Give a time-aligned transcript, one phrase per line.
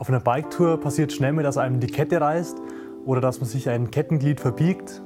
[0.00, 2.56] Auf einer Biketour passiert schnell mal, dass einem die Kette reißt
[3.04, 5.02] oder dass man sich ein Kettenglied verbiegt.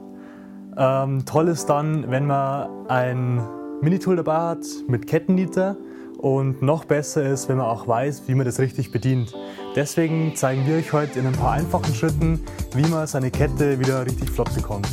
[0.77, 3.43] Ähm, toll ist dann, wenn man ein
[3.83, 5.77] Minitool dabei hat mit Kettennieter
[6.19, 9.35] und noch besser ist, wenn man auch weiß, wie man das richtig bedient.
[9.75, 12.38] Deswegen zeigen wir euch heute in ein paar einfachen Schritten,
[12.76, 14.87] wie man seine Kette wieder richtig flott bekommt.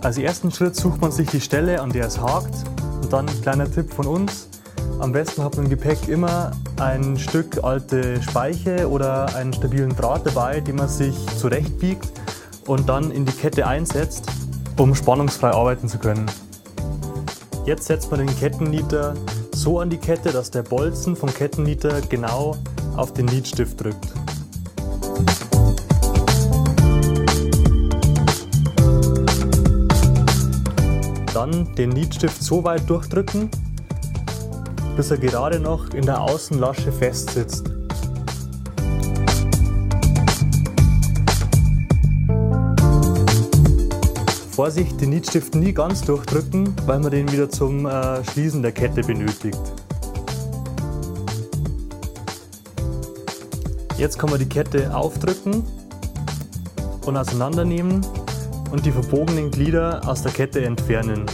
[0.00, 2.54] Als ersten Schritt sucht man sich die Stelle, an der es hakt.
[3.02, 4.48] Und dann ein kleiner Tipp von uns.
[5.00, 10.26] Am besten hat man im Gepäck immer ein Stück alte Speiche oder einen stabilen Draht
[10.26, 12.12] dabei, den man sich zurechtbiegt
[12.66, 14.26] und dann in die Kette einsetzt,
[14.76, 16.26] um spannungsfrei arbeiten zu können.
[17.64, 19.14] Jetzt setzt man den Kettennieter
[19.52, 22.56] so an die Kette, dass der Bolzen vom Kettennieter genau
[22.96, 24.14] auf den Nietstift drückt.
[31.34, 33.50] Dann den Nietstift so weit durchdrücken,
[34.98, 37.70] bis er gerade noch in der Außenlasche festsitzt.
[44.50, 49.02] Vorsicht, den Nietstift nie ganz durchdrücken, weil man den wieder zum äh, Schließen der Kette
[49.02, 49.60] benötigt.
[53.98, 55.62] Jetzt kann man die Kette aufdrücken
[57.06, 58.04] und auseinandernehmen
[58.72, 61.24] und die verbogenen Glieder aus der Kette entfernen.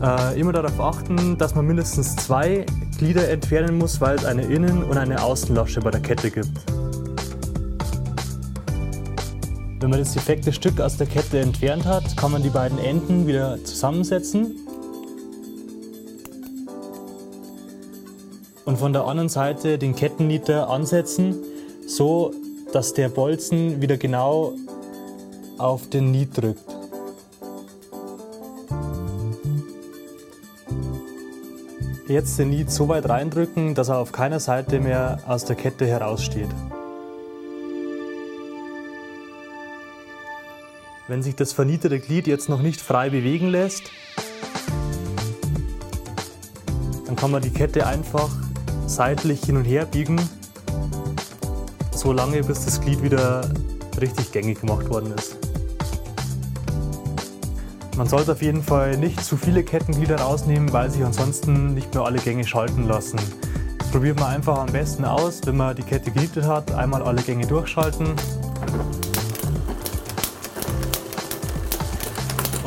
[0.00, 2.64] Äh, immer darauf achten, dass man mindestens zwei
[2.98, 6.52] Glieder entfernen muss, weil es eine Innen- und eine Außenlasche bei der Kette gibt.
[9.80, 13.26] Wenn man das defekte Stück aus der Kette entfernt hat, kann man die beiden Enden
[13.26, 14.56] wieder zusammensetzen.
[18.64, 21.36] Und von der anderen Seite den Kettennieter ansetzen,
[21.86, 22.32] so
[22.72, 24.52] dass der Bolzen wieder genau
[25.56, 26.77] auf den Niet drückt.
[32.08, 35.86] Jetzt den Niet so weit reindrücken, dass er auf keiner Seite mehr aus der Kette
[35.86, 36.48] heraussteht.
[41.06, 43.90] Wenn sich das vernietete Glied jetzt noch nicht frei bewegen lässt,
[47.04, 48.30] dann kann man die Kette einfach
[48.86, 50.18] seitlich hin und her biegen,
[51.92, 53.50] so lange bis das Glied wieder
[54.00, 55.47] richtig gängig gemacht worden ist.
[57.98, 62.04] Man sollte auf jeden Fall nicht zu viele Kettenglieder rausnehmen, weil sich ansonsten nicht mehr
[62.04, 63.18] alle Gänge schalten lassen.
[63.76, 67.20] Das probiert man einfach am besten aus, wenn man die Kette genietet hat, einmal alle
[67.22, 68.06] Gänge durchschalten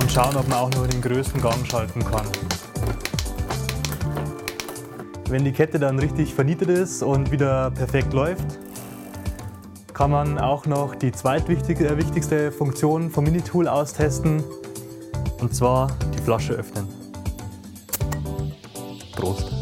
[0.01, 2.25] und schauen, ob man auch nur den größten Gang schalten kann.
[5.29, 8.59] Wenn die Kette dann richtig vernietet ist und wieder perfekt läuft,
[9.93, 14.43] kann man auch noch die zweitwichtigste äh, Funktion vom Minitool austesten,
[15.41, 16.87] und zwar die Flasche öffnen.
[19.15, 19.60] Prost!